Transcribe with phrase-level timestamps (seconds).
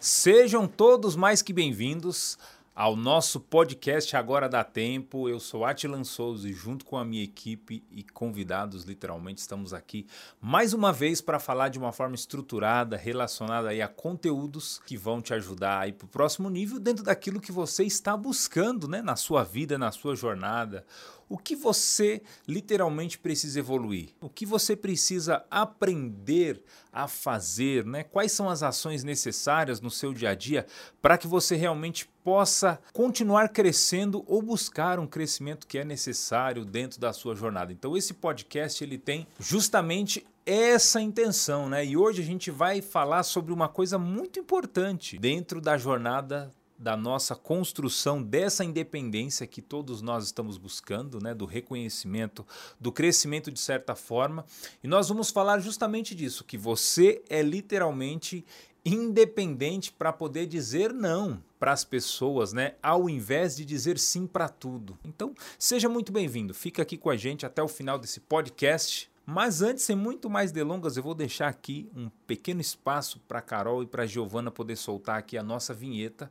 [0.00, 2.38] Sejam todos mais que bem-vindos
[2.74, 5.28] ao nosso podcast Agora Dá Tempo.
[5.28, 10.06] Eu sou Atilan Souza e junto com a minha equipe e convidados, literalmente, estamos aqui
[10.40, 15.20] mais uma vez para falar de uma forma estruturada, relacionada aí a conteúdos que vão
[15.20, 19.16] te ajudar aí para o próximo nível dentro daquilo que você está buscando né, na
[19.16, 20.84] sua vida, na sua jornada
[21.30, 26.60] o que você literalmente precisa evoluir, o que você precisa aprender
[26.92, 28.02] a fazer, né?
[28.02, 30.66] Quais são as ações necessárias no seu dia a dia
[31.00, 37.00] para que você realmente possa continuar crescendo ou buscar um crescimento que é necessário dentro
[37.00, 37.72] da sua jornada.
[37.72, 41.84] Então esse podcast ele tem justamente essa intenção, né?
[41.84, 46.96] E hoje a gente vai falar sobre uma coisa muito importante dentro da jornada da
[46.96, 52.46] nossa construção dessa independência que todos nós estamos buscando, né, do reconhecimento,
[52.80, 54.46] do crescimento de certa forma.
[54.82, 58.46] E nós vamos falar justamente disso, que você é literalmente
[58.84, 64.48] independente para poder dizer não para as pessoas, né, ao invés de dizer sim para
[64.48, 64.98] tudo.
[65.04, 66.54] Então, seja muito bem-vindo.
[66.54, 69.10] Fica aqui com a gente até o final desse podcast.
[69.26, 73.82] Mas antes, sem muito mais delongas, eu vou deixar aqui um pequeno espaço para Carol
[73.82, 76.30] e para Giovana poder soltar aqui a nossa vinheta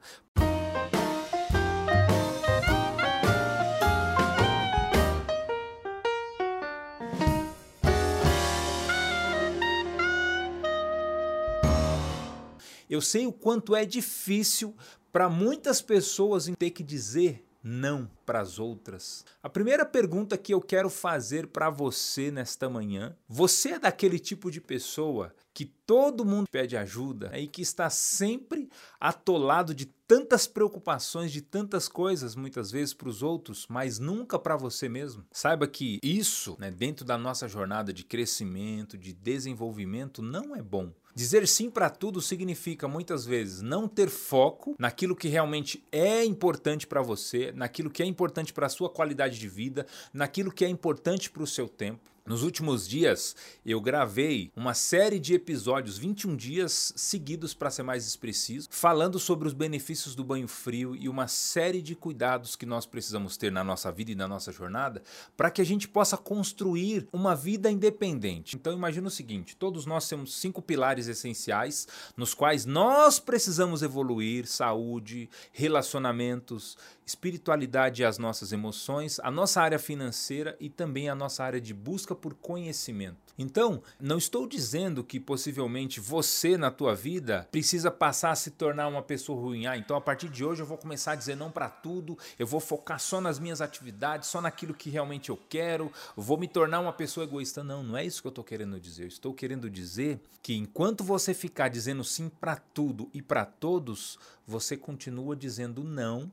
[12.89, 14.75] Eu sei o quanto é difícil
[15.11, 19.25] para muitas pessoas ter que dizer não para as outras.
[19.41, 24.51] A primeira pergunta que eu quero fazer para você nesta manhã: você é daquele tipo
[24.51, 31.31] de pessoa que todo mundo pede ajuda e que está sempre atolado de tantas preocupações,
[31.31, 35.25] de tantas coisas, muitas vezes para os outros, mas nunca para você mesmo?
[35.31, 40.93] Saiba que isso, né, dentro da nossa jornada de crescimento, de desenvolvimento, não é bom.
[41.19, 46.87] Dizer sim para tudo significa muitas vezes não ter foco naquilo que realmente é importante
[46.87, 48.18] para você, naquilo que é importante
[48.53, 52.01] para a sua qualidade de vida, naquilo que é importante para o seu tempo.
[52.29, 53.35] Nos últimos dias,
[53.65, 59.47] eu gravei uma série de episódios, 21 dias seguidos para ser mais expressivo, falando sobre
[59.47, 63.63] os benefícios do banho frio e uma série de cuidados que nós precisamos ter na
[63.63, 65.01] nossa vida e na nossa jornada
[65.35, 68.55] para que a gente possa construir uma vida independente.
[68.55, 74.45] Então imagina o seguinte, todos nós temos cinco pilares essenciais nos quais nós precisamos evoluir:
[74.45, 81.43] saúde, relacionamentos, espiritualidade e as nossas emoções, a nossa área financeira e também a nossa
[81.43, 83.29] área de busca por conhecimento.
[83.41, 88.89] Então, não estou dizendo que possivelmente você na tua vida precisa passar a se tornar
[88.89, 89.65] uma pessoa ruim.
[89.65, 92.45] Ah, então a partir de hoje eu vou começar a dizer não para tudo, eu
[92.45, 96.81] vou focar só nas minhas atividades, só naquilo que realmente eu quero, vou me tornar
[96.81, 97.63] uma pessoa egoísta.
[97.63, 99.03] Não, não é isso que eu estou querendo dizer.
[99.03, 104.19] Eu estou querendo dizer que enquanto você ficar dizendo sim para tudo e para todos,
[104.45, 106.29] você continua dizendo não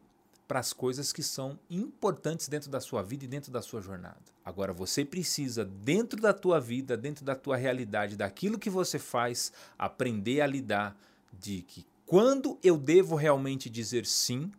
[0.48, 4.35] para as coisas que são importantes dentro da sua vida e dentro da sua jornada.
[4.46, 9.52] Agora você precisa, dentro da tua vida, dentro da tua realidade, daquilo que você faz,
[9.76, 10.96] aprender a lidar
[11.32, 14.52] de que quando eu devo realmente dizer sim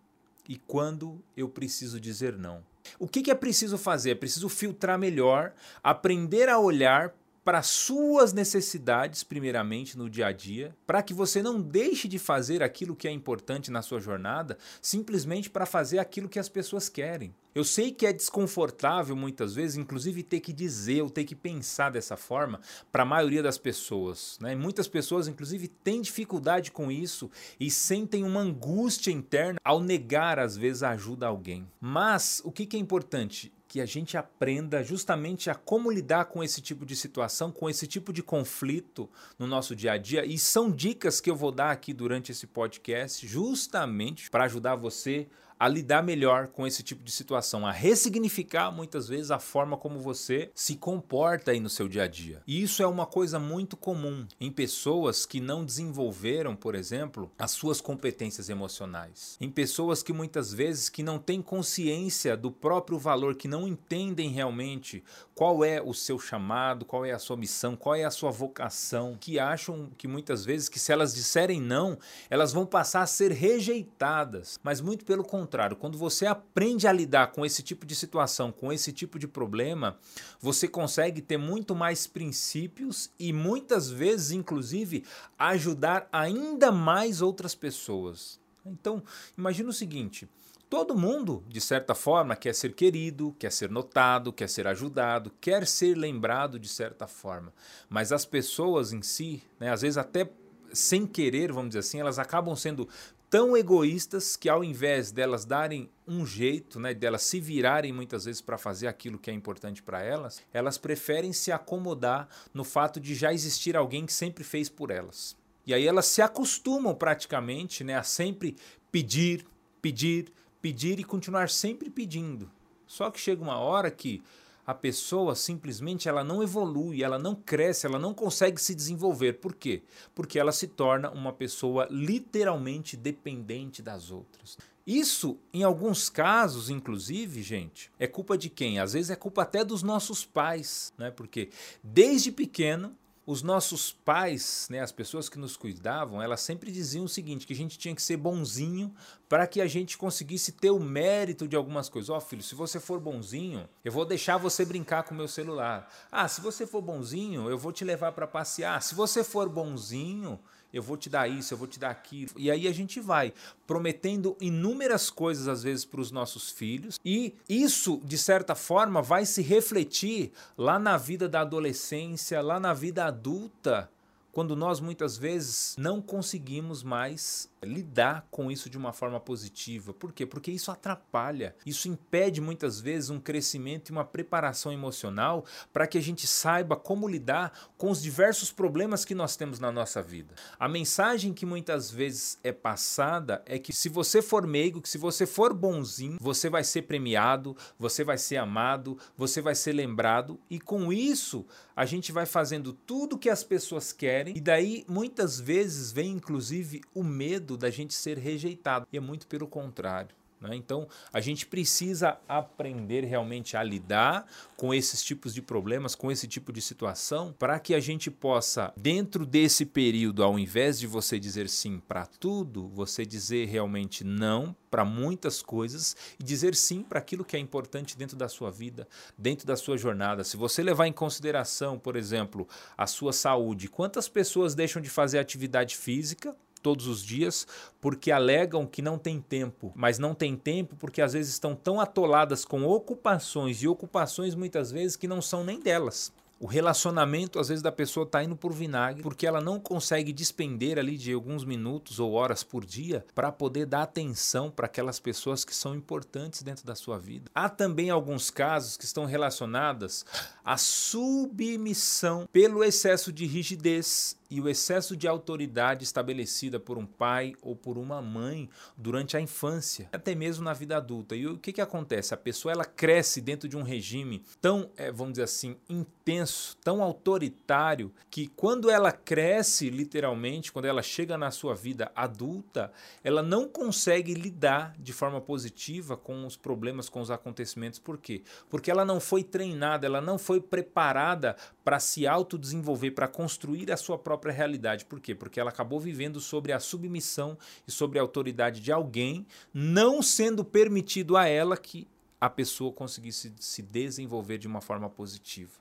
[0.46, 2.62] e quando eu preciso dizer não.
[3.00, 4.12] O que, que é preciso fazer?
[4.12, 7.16] É preciso filtrar melhor, aprender a olhar
[7.47, 12.62] para suas necessidades, primeiramente no dia a dia, para que você não deixe de fazer
[12.62, 17.34] aquilo que é importante na sua jornada, simplesmente para fazer aquilo que as pessoas querem.
[17.56, 21.90] Eu sei que é desconfortável muitas vezes, inclusive ter que dizer ou ter que pensar
[21.90, 22.59] dessa forma
[22.91, 24.38] para a maioria das pessoas.
[24.41, 24.53] Né?
[24.53, 30.57] Muitas pessoas, inclusive, têm dificuldade com isso e sentem uma angústia interna ao negar, às
[30.57, 31.66] vezes, a ajuda a alguém.
[31.80, 33.53] Mas o que, que é importante?
[33.67, 37.85] Que a gente aprenda justamente a como lidar com esse tipo de situação, com esse
[37.85, 40.25] tipo de conflito no nosso dia a dia.
[40.25, 45.27] E são dicas que eu vou dar aqui durante esse podcast, justamente para ajudar você
[45.59, 50.00] a lidar melhor com esse tipo de situação, a ressignificar muitas vezes a forma como
[50.00, 52.41] você se comporta aí no seu dia a dia.
[52.45, 57.51] E isso é uma coisa muito comum em pessoas que não desenvolveram, por exemplo, as
[57.51, 59.38] suas competências emocionais.
[59.42, 64.30] Em pessoas que muitas vezes que não têm consciência do próprio valor, que não entendem
[64.30, 68.31] realmente qual é o seu chamado, qual é a sua missão, qual é a sua
[68.31, 71.98] vocação, que acham que muitas vezes que se elas disserem não,
[72.30, 74.59] elas vão passar a ser rejeitadas.
[74.63, 78.51] Mas muito pelo contrário, contrário, quando você aprende a lidar com esse tipo de situação,
[78.51, 79.97] com esse tipo de problema,
[80.41, 85.05] você consegue ter muito mais princípios e muitas vezes, inclusive,
[85.39, 88.41] ajudar ainda mais outras pessoas.
[88.65, 89.01] Então,
[89.38, 90.27] imagina o seguinte:
[90.69, 95.65] Todo mundo, de certa forma, quer ser querido, quer ser notado, quer ser ajudado, quer
[95.65, 97.53] ser lembrado de certa forma.
[97.88, 100.29] Mas as pessoas em si, né, às vezes até
[100.73, 102.88] sem querer, vamos dizer assim, elas acabam sendo
[103.29, 108.41] tão egoístas que ao invés delas darem um jeito, né, delas se virarem muitas vezes
[108.41, 113.13] para fazer aquilo que é importante para elas, elas preferem se acomodar no fato de
[113.13, 115.35] já existir alguém que sempre fez por elas.
[115.65, 118.56] E aí elas se acostumam praticamente, né, a sempre
[118.89, 119.45] pedir,
[119.81, 120.31] pedir,
[120.62, 122.50] pedir e continuar sempre pedindo.
[122.85, 124.23] Só que chega uma hora que
[124.68, 129.40] a pessoa simplesmente ela não evolui, ela não cresce, ela não consegue se desenvolver.
[129.40, 129.81] Por quê?
[130.14, 134.58] Porque ela se torna uma pessoa literalmente dependente das outras.
[134.86, 138.78] Isso, em alguns casos, inclusive, gente, é culpa de quem?
[138.78, 141.12] Às vezes é culpa até dos nossos pais, né?
[141.12, 141.50] Porque
[141.81, 142.94] desde pequeno
[143.27, 147.51] os nossos pais, né, as pessoas que nos cuidavam, elas sempre diziam o seguinte, que
[147.51, 148.95] a gente tinha que ser bonzinho
[149.27, 152.09] para que a gente conseguisse ter o mérito de algumas coisas.
[152.09, 155.27] Ó, oh, filho, se você for bonzinho, eu vou deixar você brincar com o meu
[155.27, 155.94] celular.
[156.09, 158.81] Ah, se você for bonzinho, eu vou te levar para passear.
[158.81, 160.39] Se você for bonzinho,
[160.74, 162.31] eu vou te dar isso, eu vou te dar aquilo.
[162.38, 163.34] E aí a gente vai
[163.66, 169.25] prometendo inúmeras coisas às vezes para os nossos filhos, e isso de certa forma vai
[169.25, 173.90] se refletir lá na vida da adolescência, lá na vida adulta
[174.38, 179.94] quando nós muitas vezes não conseguimos mais lidar com isso de uma forma positiva.
[179.94, 180.25] Por quê?
[180.25, 185.98] Porque isso atrapalha, isso impede muitas vezes um crescimento e uma preparação emocional para que
[185.98, 190.36] a gente saiba como lidar com os diversos problemas que nós temos na nossa vida.
[190.59, 194.98] A mensagem que muitas vezes é passada é que se você for meigo, que se
[194.98, 200.39] você for bonzinho, você vai ser premiado, você vai ser amado, você vai ser lembrado
[200.50, 201.45] e com isso
[201.75, 206.81] a gente vai fazendo tudo que as pessoas querem e daí muitas vezes vem inclusive
[206.94, 208.88] o medo da gente ser rejeitado.
[208.91, 210.17] E é muito pelo contrário.
[210.39, 210.55] Né?
[210.55, 216.27] Então, a gente precisa aprender realmente a lidar com esses tipos de problemas, com esse
[216.27, 221.19] tipo de situação, para que a gente possa, dentro desse período, ao invés de você
[221.19, 226.99] dizer sim para tudo, você dizer realmente não para muitas coisas e dizer sim para
[226.99, 230.23] aquilo que é importante dentro da sua vida, dentro da sua jornada.
[230.23, 232.47] Se você levar em consideração, por exemplo,
[232.77, 236.35] a sua saúde, quantas pessoas deixam de fazer atividade física
[236.68, 237.48] todos os dias
[237.80, 241.80] porque alegam que não tem tempo, mas não tem tempo porque às vezes estão tão
[241.80, 246.12] atoladas com ocupações e ocupações muitas vezes que não são nem delas.
[246.40, 250.78] O relacionamento, às vezes, da pessoa está indo por vinagre porque ela não consegue despender
[250.78, 255.44] ali de alguns minutos ou horas por dia para poder dar atenção para aquelas pessoas
[255.44, 257.31] que são importantes dentro da sua vida.
[257.34, 260.06] Há também alguns casos que estão relacionados
[260.46, 267.33] à submissão pelo excesso de rigidez e o excesso de autoridade estabelecida por um pai
[267.41, 271.15] ou por uma mãe durante a infância, até mesmo na vida adulta.
[271.15, 272.13] E o que, que acontece?
[272.13, 276.81] A pessoa ela cresce dentro de um regime tão, é, vamos dizer assim, intenso, tão
[276.83, 282.71] autoritário, que quando ela cresce, literalmente, quando ela chega na sua vida adulta,
[283.03, 287.80] ela não consegue lidar de forma positiva com os problemas, com os acontecimentos.
[287.80, 288.23] Por quê?
[288.50, 293.77] Porque ela não foi treinada, ela não foi preparada para se autodesenvolver, para construir a
[293.77, 294.86] sua própria própria realidade.
[294.86, 295.14] Por quê?
[295.14, 297.38] Porque ela acabou vivendo sobre a submissão
[297.68, 301.88] e sobre a autoridade de alguém, não sendo permitido a ela que
[302.19, 305.52] a pessoa conseguisse se desenvolver de uma forma positiva.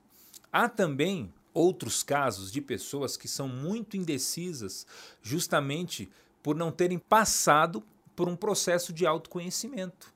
[0.50, 4.86] Há também outros casos de pessoas que são muito indecisas
[5.22, 6.10] justamente
[6.42, 7.82] por não terem passado
[8.14, 10.14] por um processo de autoconhecimento.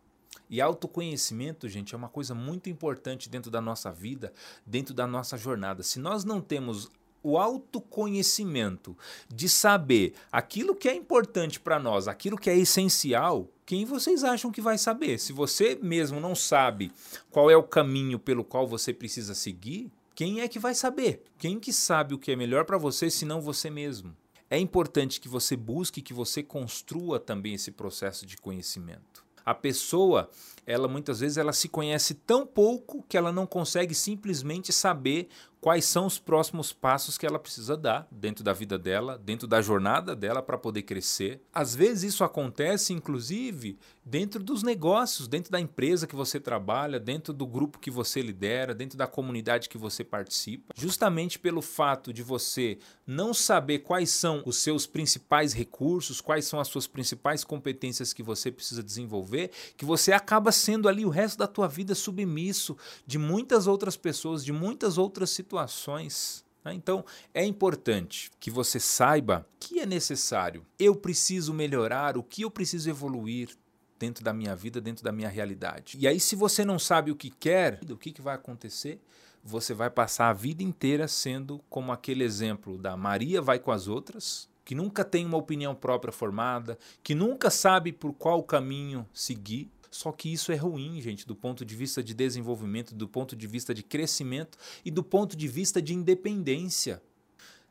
[0.48, 4.32] E autoconhecimento, gente, é uma coisa muito importante dentro da nossa vida,
[4.64, 5.82] dentro da nossa jornada.
[5.82, 6.90] Se nós não temos
[7.22, 8.96] o autoconhecimento
[9.28, 14.50] de saber aquilo que é importante para nós, aquilo que é essencial, quem vocês acham
[14.50, 15.18] que vai saber?
[15.18, 16.90] Se você mesmo não sabe
[17.30, 21.22] qual é o caminho pelo qual você precisa seguir, quem é que vai saber?
[21.38, 24.14] Quem que sabe o que é melhor para você senão você mesmo?
[24.50, 29.24] É importante que você busque, que você construa também esse processo de conhecimento.
[29.46, 30.28] A pessoa,
[30.66, 35.28] ela muitas vezes ela se conhece tão pouco que ela não consegue simplesmente saber
[35.60, 39.60] quais são os próximos passos que ela precisa dar dentro da vida dela, dentro da
[39.60, 41.42] jornada dela para poder crescer.
[41.52, 47.32] Às vezes isso acontece, inclusive, dentro dos negócios, dentro da empresa que você trabalha, dentro
[47.32, 50.74] do grupo que você lidera, dentro da comunidade que você participa.
[50.74, 56.58] Justamente pelo fato de você não saber quais são os seus principais recursos, quais são
[56.58, 61.38] as suas principais competências que você precisa desenvolver, que você acaba sendo ali o resto
[61.38, 62.76] da tua vida submisso
[63.06, 66.44] de muitas outras pessoas, de muitas outras situações situações.
[66.64, 66.74] Né?
[66.74, 67.04] Então,
[67.34, 70.64] é importante que você saiba que é necessário.
[70.78, 73.50] Eu preciso melhorar, o que eu preciso evoluir
[73.98, 75.98] dentro da minha vida, dentro da minha realidade.
[75.98, 79.00] E aí, se você não sabe o que quer, o que, que vai acontecer?
[79.42, 83.88] Você vai passar a vida inteira sendo como aquele exemplo da Maria vai com as
[83.88, 89.70] outras, que nunca tem uma opinião própria formada, que nunca sabe por qual caminho seguir.
[89.90, 93.46] Só que isso é ruim, gente, do ponto de vista de desenvolvimento, do ponto de
[93.46, 97.02] vista de crescimento e do ponto de vista de independência.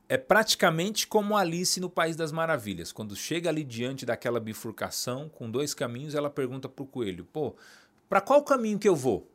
[0.10, 2.92] É praticamente como Alice no País das Maravilhas.
[2.92, 7.56] Quando chega ali diante daquela bifurcação, com dois caminhos, ela pergunta para o coelho: pô,
[8.10, 9.32] para qual caminho que eu vou?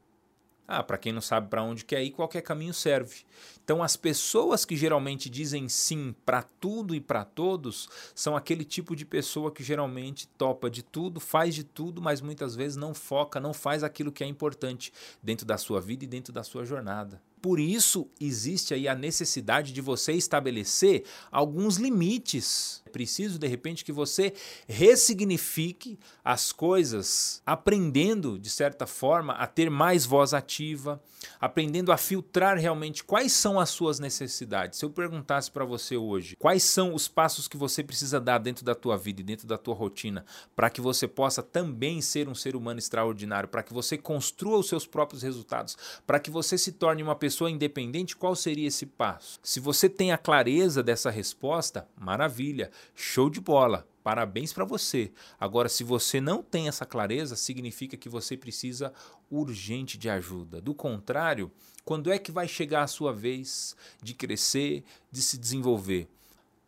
[0.67, 3.25] Ah, para quem não sabe para onde quer ir, qualquer caminho serve.
[3.63, 8.97] Então, as pessoas que geralmente dizem sim para tudo e para todos são aquele tipo
[8.97, 13.39] de pessoa que geralmente topa de tudo, faz de tudo, mas muitas vezes não foca,
[13.39, 14.93] não faz aquilo que é importante
[15.23, 17.21] dentro da sua vida e dentro da sua jornada.
[17.45, 22.83] Por isso existe aí a necessidade de você estabelecer alguns limites.
[22.87, 24.33] É preciso de repente que você
[24.67, 31.03] ressignifique as coisas, aprendendo de certa forma a ter mais voz ativa,
[31.39, 34.79] aprendendo a filtrar realmente quais são as suas necessidades.
[34.79, 38.65] Se eu perguntasse para você hoje, quais são os passos que você precisa dar dentro
[38.65, 40.25] da tua vida e dentro da tua rotina
[40.57, 44.69] para que você possa também ser um ser humano extraordinário, para que você construa os
[44.69, 48.87] seus próprios resultados, para que você se torne uma pessoa pessoa independente, qual seria esse
[48.87, 49.41] passo?
[49.43, 53.85] Se você tem a clareza dessa resposta, maravilha, show de bola.
[54.05, 55.11] Parabéns para você.
[55.41, 58.93] Agora, se você não tem essa clareza, significa que você precisa
[59.29, 60.61] urgente de ajuda.
[60.61, 61.51] Do contrário,
[61.85, 66.07] quando é que vai chegar a sua vez de crescer, de se desenvolver?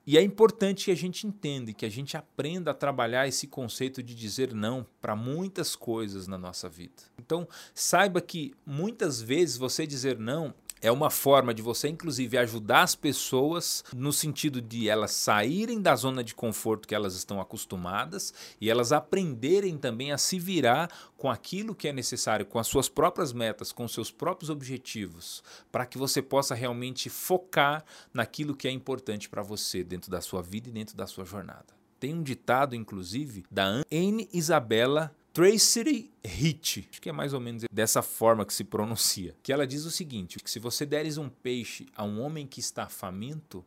[0.06, 4.02] E é importante que a gente entenda, que a gente aprenda a trabalhar esse conceito
[4.02, 7.02] de dizer não para muitas coisas na nossa vida.
[7.18, 12.82] Então, saiba que muitas vezes você dizer não é uma forma de você, inclusive, ajudar
[12.82, 18.34] as pessoas no sentido de elas saírem da zona de conforto que elas estão acostumadas
[18.60, 22.88] e elas aprenderem também a se virar com aquilo que é necessário, com as suas
[22.88, 25.42] próprias metas, com seus próprios objetivos,
[25.72, 30.42] para que você possa realmente focar naquilo que é importante para você dentro da sua
[30.42, 31.74] vida e dentro da sua jornada.
[31.98, 37.64] Tem um ditado, inclusive, da Anne Isabella Tracy Hit, acho que é mais ou menos
[37.70, 41.28] dessa forma que se pronuncia, que ela diz o seguinte: que se você deres um
[41.28, 43.62] peixe a um homem que está faminto,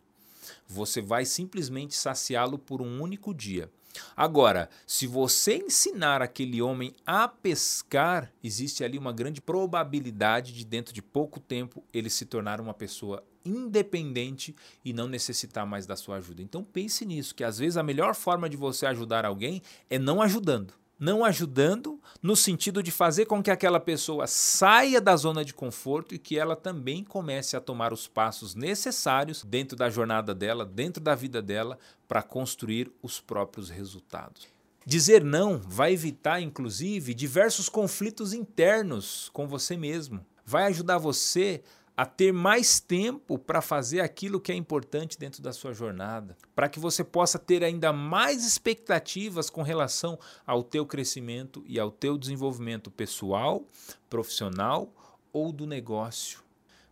[0.67, 3.69] você vai simplesmente saciá-lo por um único dia.
[4.17, 10.91] Agora, se você ensinar aquele homem a pescar, existe ali uma grande probabilidade de dentro
[10.91, 16.17] de pouco tempo ele se tornar uma pessoa independente e não necessitar mais da sua
[16.17, 16.41] ajuda.
[16.41, 20.19] Então pense nisso, que às vezes a melhor forma de você ajudar alguém é não
[20.19, 25.53] ajudando não ajudando no sentido de fazer com que aquela pessoa saia da zona de
[25.53, 30.65] conforto e que ela também comece a tomar os passos necessários dentro da jornada dela,
[30.65, 34.47] dentro da vida dela, para construir os próprios resultados.
[34.85, 40.25] Dizer não vai evitar, inclusive, diversos conflitos internos com você mesmo.
[40.45, 41.61] Vai ajudar você
[41.99, 46.69] a ter mais tempo para fazer aquilo que é importante dentro da sua jornada, para
[46.69, 52.17] que você possa ter ainda mais expectativas com relação ao teu crescimento e ao teu
[52.17, 53.67] desenvolvimento pessoal,
[54.09, 54.93] profissional
[55.33, 56.39] ou do negócio.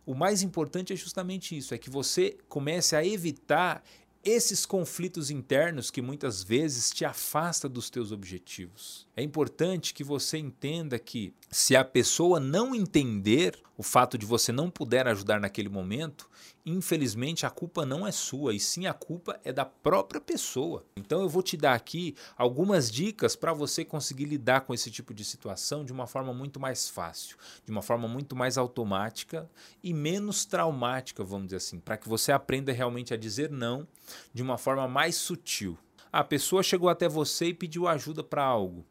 [0.04, 3.82] O mais importante é justamente isso, é que você comece a evitar
[4.22, 9.07] esses conflitos internos que muitas vezes te afasta dos teus objetivos.
[9.18, 14.52] É importante que você entenda que se a pessoa não entender o fato de você
[14.52, 16.30] não puder ajudar naquele momento,
[16.64, 20.86] infelizmente a culpa não é sua, e sim a culpa é da própria pessoa.
[20.96, 25.12] Então eu vou te dar aqui algumas dicas para você conseguir lidar com esse tipo
[25.12, 29.50] de situação de uma forma muito mais fácil, de uma forma muito mais automática
[29.82, 33.84] e menos traumática, vamos dizer assim, para que você aprenda realmente a dizer não
[34.32, 35.76] de uma forma mais sutil.
[36.12, 38.86] A pessoa chegou até você e pediu ajuda para algo.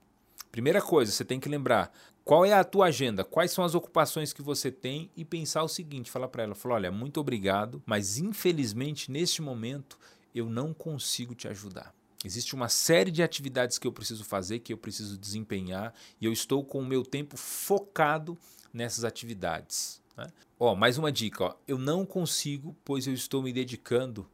[0.51, 1.91] Primeira coisa, você tem que lembrar
[2.23, 5.67] qual é a tua agenda, quais são as ocupações que você tem e pensar o
[5.67, 9.97] seguinte, falar para ela, falar, olha, muito obrigado, mas infelizmente neste momento
[10.35, 11.93] eu não consigo te ajudar.
[12.25, 16.33] Existe uma série de atividades que eu preciso fazer, que eu preciso desempenhar, e eu
[16.33, 18.37] estou com o meu tempo focado
[18.73, 20.01] nessas atividades.
[20.17, 20.27] Né?
[20.59, 24.27] Ó, mais uma dica: ó, eu não consigo, pois eu estou me dedicando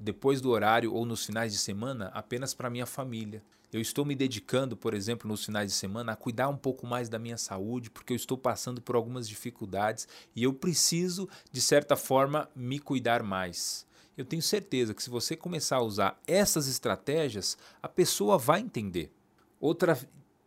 [0.00, 3.42] depois do horário ou nos finais de semana apenas para minha família.
[3.72, 7.08] Eu estou me dedicando, por exemplo, nos finais de semana a cuidar um pouco mais
[7.08, 11.94] da minha saúde, porque eu estou passando por algumas dificuldades e eu preciso, de certa
[11.94, 13.86] forma, me cuidar mais.
[14.16, 19.12] Eu tenho certeza que se você começar a usar essas estratégias, a pessoa vai entender.
[19.60, 19.96] Outra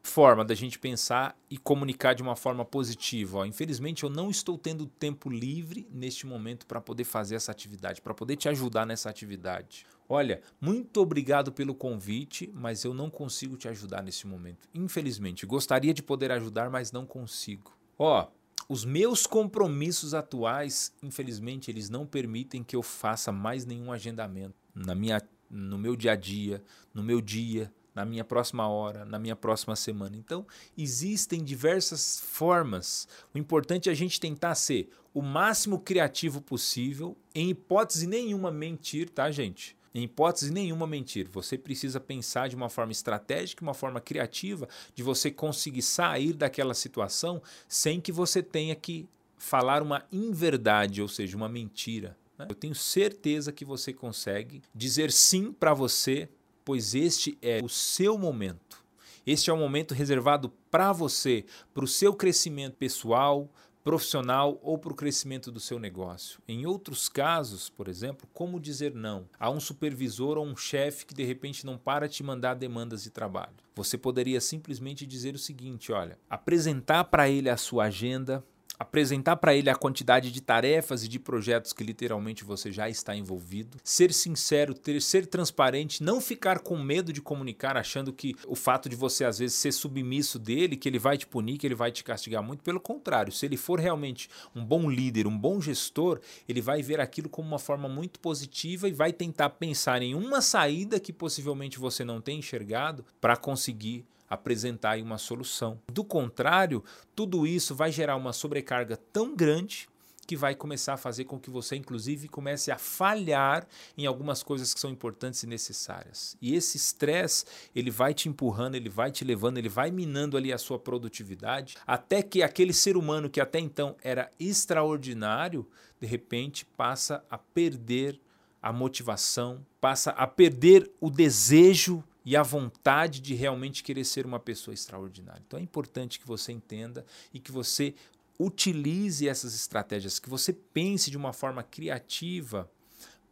[0.03, 3.39] forma da gente pensar e comunicar de uma forma positiva.
[3.39, 8.01] Ó, infelizmente, eu não estou tendo tempo livre neste momento para poder fazer essa atividade,
[8.01, 9.86] para poder te ajudar nessa atividade.
[10.07, 14.67] Olha, muito obrigado pelo convite, mas eu não consigo te ajudar nesse momento.
[14.74, 17.72] Infelizmente, gostaria de poder ajudar, mas não consigo.
[17.98, 18.27] Ó,
[18.67, 24.55] os meus compromissos atuais, infelizmente, eles não permitem que eu faça mais nenhum agendamento.
[24.75, 25.22] Na minha
[25.53, 29.75] no meu dia a dia, no meu dia, na minha próxima hora, na minha próxima
[29.75, 30.17] semana.
[30.17, 30.45] Então,
[30.77, 33.07] existem diversas formas.
[33.33, 39.09] O importante é a gente tentar ser o máximo criativo possível, em hipótese nenhuma mentir,
[39.09, 39.77] tá, gente?
[39.93, 41.27] Em hipótese nenhuma mentir.
[41.29, 46.73] Você precisa pensar de uma forma estratégica, uma forma criativa, de você conseguir sair daquela
[46.73, 49.07] situação sem que você tenha que
[49.38, 52.17] falar uma inverdade, ou seja, uma mentira.
[52.38, 52.47] Né?
[52.50, 56.27] Eu tenho certeza que você consegue dizer sim para você,
[56.63, 58.84] pois este é o seu momento.
[59.25, 63.50] Este é o momento reservado para você, para o seu crescimento pessoal,
[63.84, 66.39] profissional ou para o crescimento do seu negócio.
[66.48, 71.13] Em outros casos, por exemplo, como dizer não a um supervisor ou um chefe que
[71.13, 73.53] de repente não para te mandar demandas de trabalho?
[73.75, 78.43] Você poderia simplesmente dizer o seguinte: olha, apresentar para ele a sua agenda,
[78.84, 83.16] apresentar para ele a quantidade de tarefas e de projetos que literalmente você já está
[83.16, 88.56] envolvido, ser sincero, ter, ser transparente, não ficar com medo de comunicar, achando que o
[88.56, 91.75] fato de você às vezes ser submisso dele, que ele vai te punir, que ele
[91.75, 95.60] vai te castigar muito, pelo contrário, se ele for realmente um bom líder, um bom
[95.60, 100.13] gestor, ele vai ver aquilo como uma forma muito positiva e vai tentar pensar em
[100.13, 105.80] uma saída que possivelmente você não tenha enxergado para conseguir apresentar uma solução.
[105.92, 106.84] Do contrário,
[107.16, 109.88] tudo isso vai gerar uma sobrecarga tão grande
[110.25, 114.74] que vai começar a fazer com que você, inclusive, comece a falhar em algumas coisas
[114.74, 116.38] que são importantes e necessárias.
[116.42, 120.52] E esse estresse, ele vai te empurrando, ele vai te levando, ele vai minando ali
[120.52, 125.68] a sua produtividade, até que aquele ser humano que até então era extraordinário,
[126.00, 128.20] de repente passa a perder
[128.62, 134.39] a motivação, passa a perder o desejo e a vontade de realmente querer ser uma
[134.39, 135.42] pessoa extraordinária.
[135.46, 137.94] Então é importante que você entenda e que você
[138.39, 142.70] utilize essas estratégias, que você pense de uma forma criativa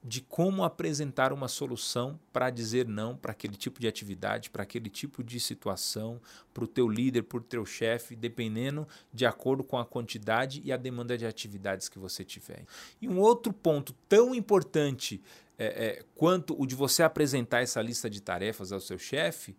[0.03, 4.89] de como apresentar uma solução para dizer não para aquele tipo de atividade, para aquele
[4.89, 6.19] tipo de situação,
[6.51, 10.71] para o teu líder, para o teu chefe, dependendo de acordo com a quantidade e
[10.71, 12.65] a demanda de atividades que você tiver.
[12.99, 15.21] E um outro ponto tão importante
[15.61, 19.55] é, é, quanto o de você apresentar essa lista de tarefas ao seu chefe,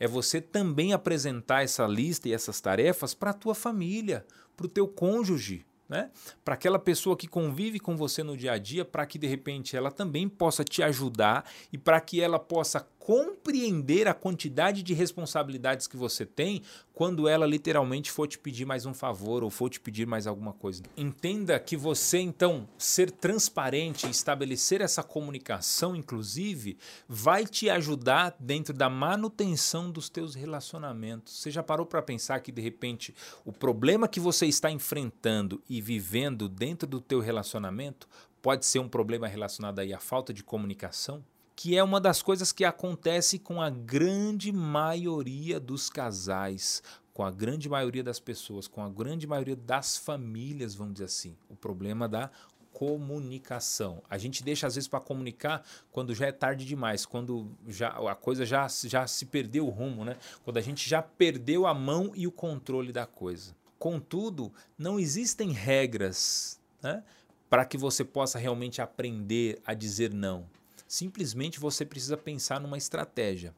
[0.00, 4.24] é você também apresentar essa lista e essas tarefas para a tua família,
[4.56, 6.10] para o teu cônjuge, né?
[6.42, 9.76] Para aquela pessoa que convive com você no dia a dia, para que de repente
[9.76, 15.88] ela também possa te ajudar e para que ela possa compreender a quantidade de responsabilidades
[15.88, 16.62] que você tem
[16.94, 20.52] quando ela literalmente for te pedir mais um favor ou for te pedir mais alguma
[20.52, 20.84] coisa.
[20.96, 28.72] Entenda que você então ser transparente e estabelecer essa comunicação inclusive vai te ajudar dentro
[28.72, 31.40] da manutenção dos teus relacionamentos.
[31.40, 33.12] Você já parou para pensar que de repente
[33.44, 38.08] o problema que você está enfrentando e vivendo dentro do teu relacionamento
[38.40, 41.24] pode ser um problema relacionado aí à falta de comunicação?
[41.54, 47.30] Que é uma das coisas que acontece com a grande maioria dos casais, com a
[47.30, 51.36] grande maioria das pessoas, com a grande maioria das famílias, vamos dizer assim.
[51.48, 52.30] O problema da
[52.72, 54.02] comunicação.
[54.08, 58.14] A gente deixa às vezes para comunicar quando já é tarde demais, quando já a
[58.14, 60.16] coisa já, já se perdeu o rumo, né?
[60.42, 63.54] Quando a gente já perdeu a mão e o controle da coisa.
[63.78, 67.04] Contudo, não existem regras, né?
[67.50, 70.48] Para que você possa realmente aprender a dizer não.
[70.92, 73.54] Simplesmente você precisa pensar numa estratégia.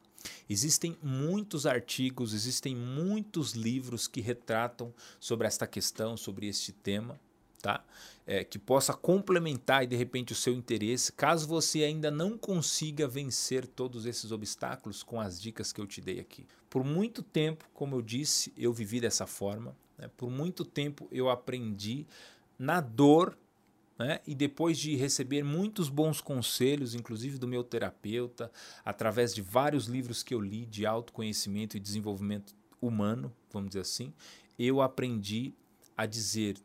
[0.49, 7.19] Existem muitos artigos, existem muitos livros que retratam sobre esta questão, sobre este tema,
[7.61, 7.83] tá?
[8.25, 13.05] É, que possa complementar e de repente o seu interesse, caso você ainda não consiga
[13.05, 16.47] vencer todos esses obstáculos com as dicas que eu te dei aqui.
[16.69, 19.75] Por muito tempo, como eu disse, eu vivi dessa forma.
[19.97, 20.09] Né?
[20.15, 22.07] Por muito tempo eu aprendi
[22.57, 23.37] na dor
[23.97, 24.19] né?
[24.27, 28.51] E depois de receber muitos bons conselhos, inclusive do meu terapeuta,
[28.83, 34.13] através de vários livros que eu li de autoconhecimento e desenvolvimento humano, vamos dizer assim,
[34.59, 35.53] eu aprendi
[35.97, 36.57] a dizer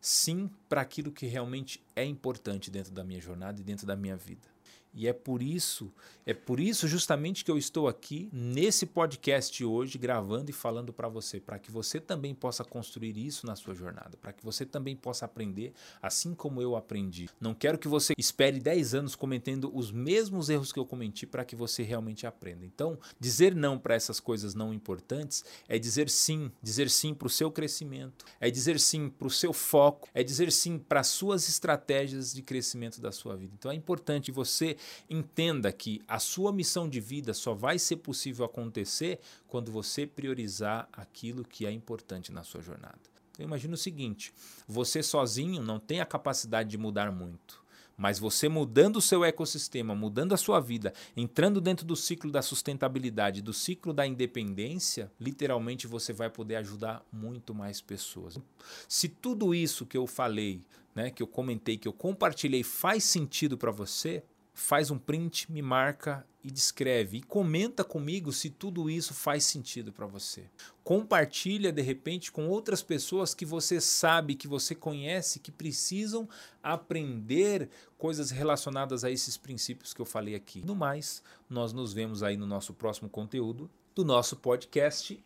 [0.00, 4.16] sim para aquilo que realmente é importante dentro da minha jornada e dentro da minha
[4.16, 4.55] vida.
[4.96, 5.92] E é por isso,
[6.24, 11.06] é por isso justamente que eu estou aqui nesse podcast hoje gravando e falando para
[11.06, 14.96] você, para que você também possa construir isso na sua jornada, para que você também
[14.96, 17.28] possa aprender assim como eu aprendi.
[17.38, 21.44] Não quero que você espere 10 anos cometendo os mesmos erros que eu cometi para
[21.44, 22.64] que você realmente aprenda.
[22.64, 27.30] Então, dizer não para essas coisas não importantes é dizer sim, dizer sim para o
[27.30, 31.50] seu crescimento, é dizer sim para o seu foco, é dizer sim para as suas
[31.50, 33.52] estratégias de crescimento da sua vida.
[33.54, 34.74] Então é importante você
[35.08, 40.88] entenda que a sua missão de vida só vai ser possível acontecer quando você priorizar
[40.92, 42.98] aquilo que é importante na sua jornada.
[43.32, 44.32] Então, imagina o seguinte:
[44.66, 47.62] você sozinho não tem a capacidade de mudar muito,
[47.96, 52.42] Mas você mudando o seu ecossistema, mudando a sua vida, entrando dentro do ciclo da
[52.42, 58.38] sustentabilidade, do ciclo da independência, literalmente você vai poder ajudar muito mais pessoas.
[58.86, 60.60] Se tudo isso que eu falei,
[60.94, 64.22] né, que eu comentei, que eu compartilhei faz sentido para você,
[64.56, 69.92] faz um print, me marca e descreve e comenta comigo se tudo isso faz sentido
[69.92, 70.48] para você.
[70.82, 76.28] Compartilha de repente com outras pessoas que você sabe, que você conhece, que precisam
[76.62, 80.64] aprender coisas relacionadas a esses princípios que eu falei aqui.
[80.64, 85.22] No mais, nós nos vemos aí no nosso próximo conteúdo do nosso podcast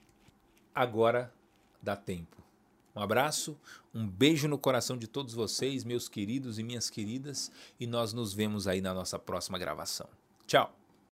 [0.74, 1.32] Agora
[1.82, 2.49] dá tempo.
[2.94, 3.58] Um abraço,
[3.94, 8.34] um beijo no coração de todos vocês, meus queridos e minhas queridas, e nós nos
[8.34, 10.08] vemos aí na nossa próxima gravação.
[10.46, 10.79] Tchau!